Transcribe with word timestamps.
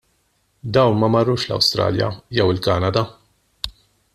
Dawn 0.73 0.95
ma 1.01 1.09
marrux 1.15 1.41
l-Awstralja 1.47 2.09
jew 2.35 2.49
il-Kanada. 2.53 3.03